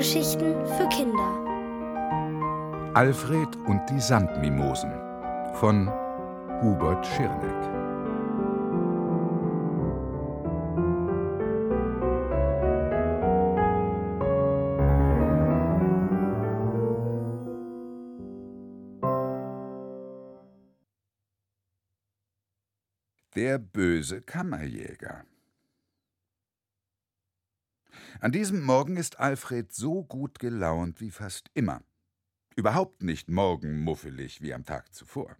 [0.00, 1.30] Hörgeschichten für Kinder.
[2.94, 4.90] Alfred und die Sandmimosen
[5.56, 5.90] von
[6.62, 7.60] Hubert Schirneck.
[23.34, 25.24] Der böse Kammerjäger.
[28.20, 31.82] An diesem Morgen ist Alfred so gut gelaunt wie fast immer.
[32.56, 35.36] Überhaupt nicht morgenmuffelig wie am Tag zuvor.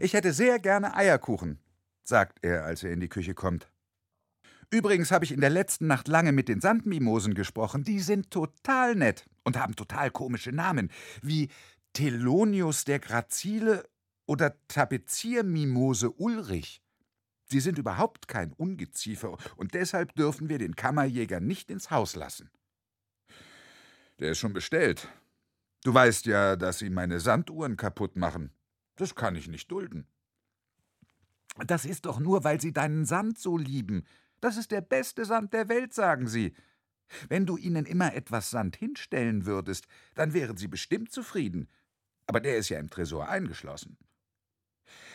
[0.00, 1.58] Ich hätte sehr gerne Eierkuchen,
[2.04, 3.70] sagt er, als er in die Küche kommt.
[4.70, 7.84] Übrigens habe ich in der letzten Nacht lange mit den Sandmimosen gesprochen.
[7.84, 11.50] Die sind total nett und haben total komische Namen, wie
[11.92, 13.86] Thelonius der Grazile
[14.26, 16.81] oder Tapeziermimose Ulrich.
[17.52, 22.48] Sie sind überhaupt kein Ungeziefer, und deshalb dürfen wir den Kammerjäger nicht ins Haus lassen.
[24.20, 25.06] Der ist schon bestellt.
[25.84, 28.52] Du weißt ja, dass sie meine Sanduhren kaputt machen.
[28.96, 30.06] Das kann ich nicht dulden.
[31.66, 34.06] Das ist doch nur, weil sie deinen Sand so lieben.
[34.40, 36.54] Das ist der beste Sand der Welt, sagen sie.
[37.28, 41.68] Wenn du ihnen immer etwas Sand hinstellen würdest, dann wären sie bestimmt zufrieden.
[42.26, 43.98] Aber der ist ja im Tresor eingeschlossen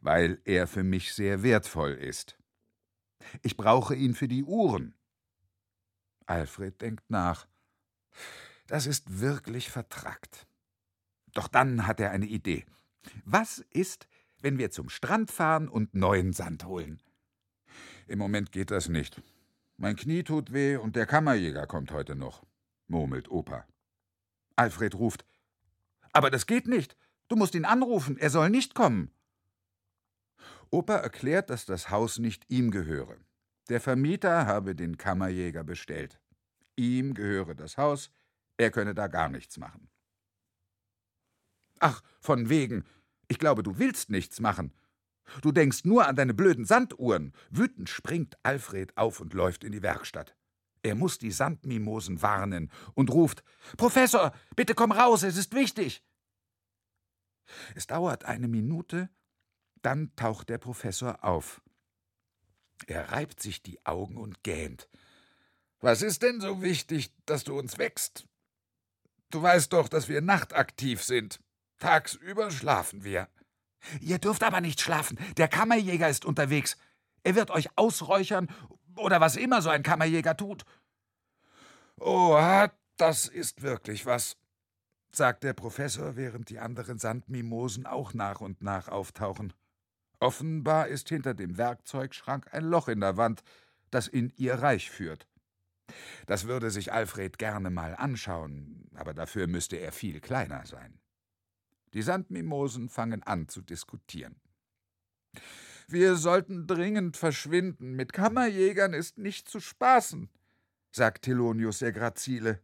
[0.00, 2.38] weil er für mich sehr wertvoll ist.
[3.42, 4.94] Ich brauche ihn für die Uhren.
[6.26, 7.46] Alfred denkt nach.
[8.66, 10.46] Das ist wirklich vertrackt.
[11.32, 12.66] Doch dann hat er eine Idee.
[13.24, 14.08] Was ist,
[14.40, 17.02] wenn wir zum Strand fahren und neuen Sand holen?
[18.06, 19.22] Im Moment geht das nicht.
[19.76, 22.44] Mein Knie tut weh und der Kammerjäger kommt heute noch,
[22.88, 23.64] murmelt Opa.
[24.56, 25.24] Alfred ruft:
[26.12, 26.96] Aber das geht nicht.
[27.28, 29.10] Du musst ihn anrufen, er soll nicht kommen.
[30.70, 33.16] Opa erklärt, dass das Haus nicht ihm gehöre.
[33.68, 36.20] Der Vermieter habe den Kammerjäger bestellt.
[36.76, 38.10] Ihm gehöre das Haus,
[38.56, 39.88] er könne da gar nichts machen.
[41.78, 42.84] Ach, von wegen.
[43.28, 44.72] Ich glaube, du willst nichts machen.
[45.42, 47.32] Du denkst nur an deine blöden Sanduhren.
[47.50, 50.34] Wütend springt Alfred auf und läuft in die Werkstatt.
[50.82, 53.42] Er muss die Sandmimosen warnen und ruft:
[53.76, 56.02] Professor, bitte komm raus, es ist wichtig.
[57.74, 59.10] Es dauert eine Minute,
[59.82, 61.60] dann taucht der Professor auf.
[62.86, 64.88] Er reibt sich die Augen und gähnt.
[65.80, 68.26] Was ist denn so wichtig, dass du uns wächst?
[69.30, 71.40] Du weißt doch, dass wir nachtaktiv sind.
[71.78, 73.28] Tagsüber schlafen wir.
[74.00, 75.18] Ihr dürft aber nicht schlafen.
[75.36, 76.76] Der Kammerjäger ist unterwegs.
[77.22, 78.48] Er wird euch ausräuchern
[78.96, 80.64] oder was immer so ein Kammerjäger tut.
[82.00, 84.36] Oha, das ist wirklich was,
[85.12, 89.52] sagt der Professor, während die anderen Sandmimosen auch nach und nach auftauchen.
[90.20, 93.42] Offenbar ist hinter dem Werkzeugschrank ein Loch in der Wand,
[93.90, 95.26] das in ihr Reich führt.
[96.26, 101.00] Das würde sich Alfred gerne mal anschauen, aber dafür müsste er viel kleiner sein.
[101.94, 104.40] Die Sandmimosen fangen an zu diskutieren.
[105.86, 107.94] Wir sollten dringend verschwinden.
[107.96, 110.28] Mit Kammerjägern ist nicht zu spaßen,
[110.92, 112.60] sagt Thelonius der Grazile.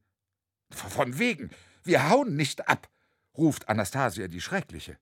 [0.70, 1.50] Von wegen,
[1.84, 2.91] wir hauen nicht ab,
[3.37, 4.98] ruft Anastasia die Schreckliche.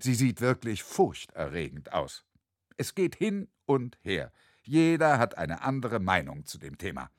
[0.00, 2.24] Sie sieht wirklich furchterregend aus.
[2.76, 4.32] Es geht hin und her.
[4.62, 7.10] Jeder hat eine andere Meinung zu dem Thema.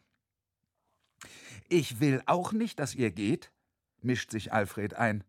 [1.68, 3.52] Ich will auch nicht, dass ihr geht,
[4.02, 5.24] mischt sich Alfred ein.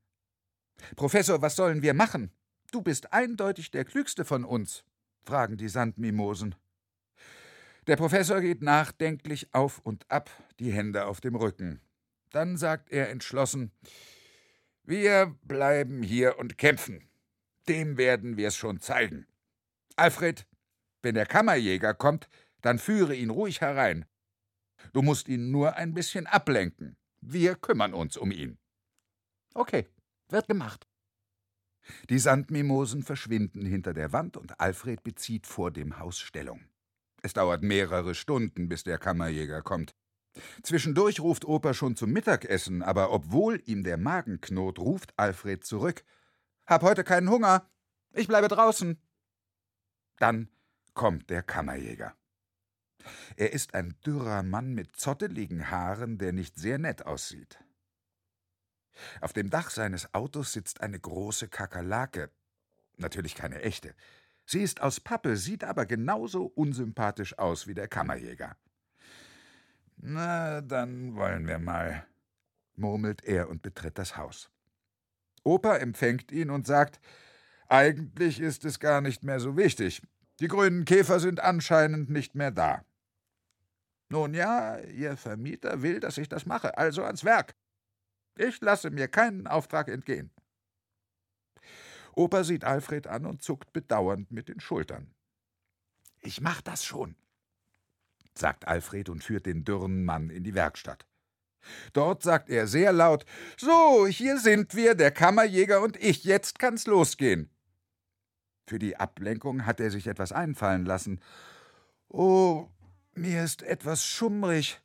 [0.97, 2.31] Professor, was sollen wir machen?
[2.73, 4.85] Du bist eindeutig der Klügste von uns,
[5.23, 6.55] fragen die Sandmimosen.
[7.87, 11.81] Der Professor geht nachdenklich auf und ab, die Hände auf dem Rücken.
[12.31, 13.73] Dann sagt er entschlossen:
[14.85, 17.10] Wir bleiben hier und kämpfen.
[17.69, 19.27] Dem werden wir es schon zeigen.
[19.97, 20.47] Alfred,
[21.03, 22.29] wenn der Kammerjäger kommt,
[22.63, 24.07] dann führe ihn ruhig herein.
[24.93, 26.97] Du musst ihn nur ein bisschen ablenken.
[27.21, 28.59] Wir kümmern uns um ihn.
[29.55, 29.87] Okay,
[30.29, 30.87] wird gemacht.
[32.09, 36.65] Die Sandmimosen verschwinden hinter der Wand und Alfred bezieht vor dem Haus Stellung.
[37.23, 39.95] Es dauert mehrere Stunden, bis der Kammerjäger kommt.
[40.63, 46.05] Zwischendurch ruft Opa schon zum Mittagessen, aber obwohl ihm der Magen knurrt, ruft Alfred zurück:
[46.71, 47.69] hab heute keinen Hunger.
[48.13, 48.97] Ich bleibe draußen.
[50.19, 50.49] Dann
[50.95, 52.15] kommt der Kammerjäger.
[53.37, 57.59] Er ist ein dürrer Mann mit zotteligen Haaren, der nicht sehr nett aussieht.
[59.21, 62.31] Auf dem Dach seines Autos sitzt eine große Kakerlake.
[62.99, 63.95] Natürlich keine echte.
[64.45, 68.57] Sie ist aus Pappe, sieht aber genauso unsympathisch aus wie der Kammerjäger.
[69.97, 72.07] Na, dann wollen wir mal,
[72.75, 74.51] murmelt er und betritt das Haus.
[75.43, 77.01] Opa empfängt ihn und sagt,
[77.69, 80.03] eigentlich ist es gar nicht mehr so wichtig.
[80.41, 82.85] Die grünen Käfer sind anscheinend nicht mehr da.
[84.09, 87.55] Nun ja, Ihr Vermieter will, dass ich das mache, also ans Werk.
[88.37, 90.31] Ich lasse mir keinen Auftrag entgehen.
[92.15, 95.15] Opa sieht Alfred an und zuckt bedauernd mit den Schultern.
[96.21, 97.15] Ich mach das schon,
[98.35, 101.07] sagt Alfred und führt den dürren Mann in die Werkstatt.
[101.93, 103.25] Dort sagt er sehr laut:
[103.57, 107.51] So, hier sind wir, der Kammerjäger und ich, jetzt kann's losgehen.
[108.67, 111.21] Für die Ablenkung hat er sich etwas einfallen lassen.
[112.09, 112.69] Oh,
[113.15, 114.81] mir ist etwas schummrig,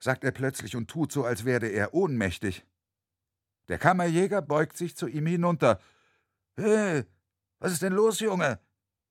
[0.00, 2.64] sagt er plötzlich und tut so, als werde er ohnmächtig.
[3.68, 5.80] Der Kammerjäger beugt sich zu ihm hinunter.
[6.56, 7.04] Hey,
[7.60, 8.58] was ist denn los, Junge?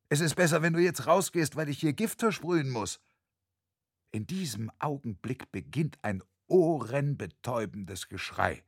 [0.10, 3.00] Es ist besser, wenn du jetzt rausgehst, weil ich hier Gift versprühen muss.
[4.12, 8.64] In diesem Augenblick beginnt ein ohrenbetäubendes Geschrei.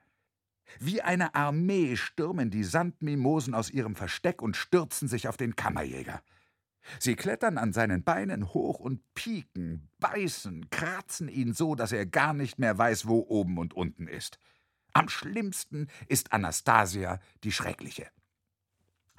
[0.79, 6.21] Wie eine Armee stürmen die Sandmimosen aus ihrem Versteck und stürzen sich auf den Kammerjäger.
[6.99, 12.33] Sie klettern an seinen Beinen hoch und pieken, beißen, kratzen ihn so, dass er gar
[12.33, 14.39] nicht mehr weiß, wo oben und unten ist.
[14.93, 18.07] Am schlimmsten ist Anastasia die Schreckliche.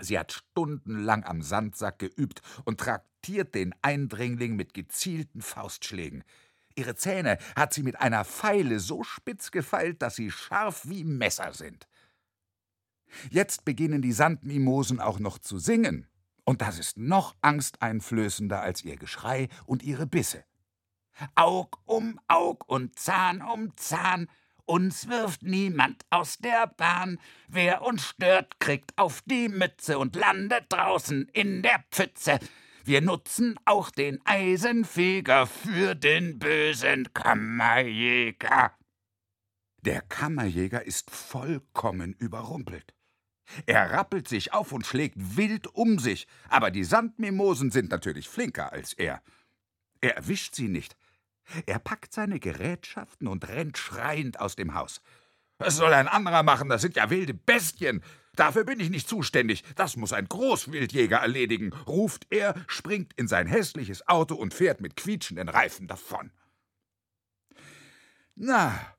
[0.00, 6.24] Sie hat stundenlang am Sandsack geübt und traktiert den Eindringling mit gezielten Faustschlägen.
[6.80, 11.52] Ihre Zähne hat sie mit einer Feile so spitz gefeilt, dass sie scharf wie Messer
[11.52, 11.86] sind.
[13.30, 16.06] Jetzt beginnen die Sandmimosen auch noch zu singen,
[16.44, 20.42] und das ist noch angsteinflößender als ihr Geschrei und ihre Bisse.
[21.34, 24.26] Aug um Aug und Zahn um Zahn,
[24.64, 27.18] uns wirft niemand aus der Bahn.
[27.46, 32.38] Wer uns stört, kriegt auf die Mütze und landet draußen in der Pfütze.
[32.84, 38.72] Wir nutzen auch den Eisenfeger für den bösen Kammerjäger.
[39.82, 42.94] Der Kammerjäger ist vollkommen überrumpelt.
[43.66, 48.72] Er rappelt sich auf und schlägt wild um sich, aber die Sandmimosen sind natürlich flinker
[48.72, 49.22] als er.
[50.00, 50.96] Er erwischt sie nicht,
[51.66, 55.00] er packt seine Gerätschaften und rennt schreiend aus dem Haus.
[55.58, 56.68] Was soll ein anderer machen?
[56.68, 58.02] Das sind ja wilde Bestien.
[58.36, 59.64] Dafür bin ich nicht zuständig.
[59.74, 64.96] Das muss ein Großwildjäger erledigen, ruft er, springt in sein hässliches Auto und fährt mit
[64.96, 66.30] quietschenden Reifen davon.
[68.36, 68.96] Na,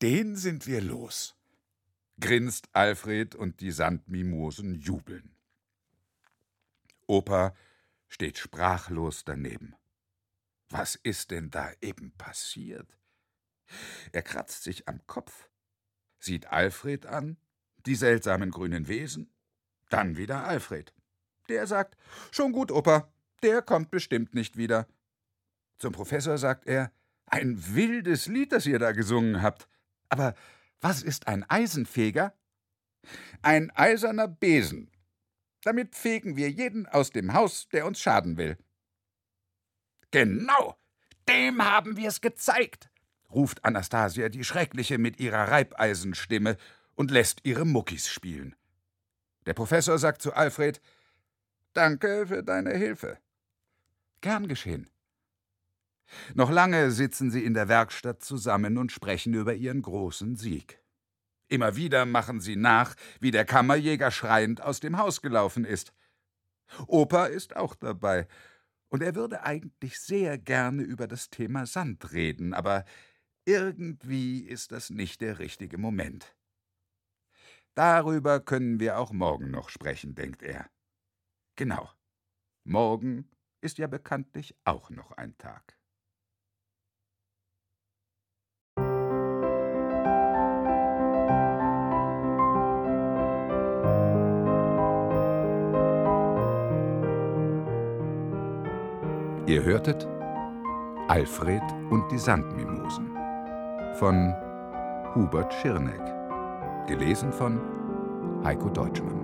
[0.00, 1.36] den sind wir los,
[2.20, 5.34] grinst Alfred und die Sandmimosen jubeln.
[7.06, 7.54] Opa
[8.08, 9.74] steht sprachlos daneben.
[10.70, 12.96] Was ist denn da eben passiert?
[14.12, 15.48] Er kratzt sich am Kopf,
[16.18, 17.36] sieht Alfred an,
[17.86, 19.32] die seltsamen grünen Wesen,
[19.90, 20.92] dann wieder Alfred.
[21.48, 21.96] Der sagt:
[22.30, 24.86] Schon gut, Opa, der kommt bestimmt nicht wieder.
[25.78, 26.92] Zum Professor sagt er:
[27.26, 29.68] Ein wildes Lied, das ihr da gesungen habt.
[30.08, 30.34] Aber
[30.80, 32.34] was ist ein Eisenfeger?
[33.42, 34.90] Ein eiserner Besen.
[35.62, 38.58] Damit fegen wir jeden aus dem Haus, der uns schaden will.
[40.10, 40.78] Genau,
[41.28, 42.90] dem haben wir's gezeigt,
[43.30, 46.56] ruft Anastasia die Schreckliche mit ihrer Reibeisenstimme
[46.94, 48.54] und lässt ihre Muckis spielen.
[49.46, 50.80] Der Professor sagt zu Alfred:
[51.72, 53.18] Danke für deine Hilfe.
[54.20, 54.88] Gern geschehen.
[56.34, 60.80] Noch lange sitzen sie in der Werkstatt zusammen und sprechen über ihren großen Sieg.
[61.48, 65.92] Immer wieder machen sie nach, wie der Kammerjäger schreiend aus dem Haus gelaufen ist.
[66.86, 68.26] Opa ist auch dabei
[68.88, 72.84] und er würde eigentlich sehr gerne über das Thema Sand reden, aber
[73.44, 76.34] irgendwie ist das nicht der richtige Moment.
[77.74, 80.70] Darüber können wir auch morgen noch sprechen, denkt er.
[81.56, 81.90] Genau.
[82.64, 83.28] Morgen
[83.60, 85.76] ist ja bekanntlich auch noch ein Tag.
[99.46, 100.06] Ihr hörtet
[101.08, 103.14] Alfred und die Sandmimosen
[103.98, 104.32] von
[105.14, 106.23] Hubert Schirneck.
[106.86, 107.58] Gelesen von
[108.44, 109.18] Heiko Deutschmann.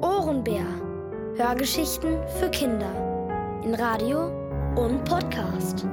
[0.00, 0.66] Ohrenbär.
[1.36, 2.90] Hörgeschichten für Kinder.
[3.62, 4.26] In Radio
[4.74, 5.86] und Podcast.